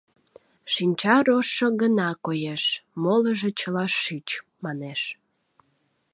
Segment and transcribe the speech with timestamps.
[0.73, 2.63] Шинча рожшо гына коеш,
[3.03, 4.29] молыжо чыла шӱч,
[4.63, 5.01] манеш.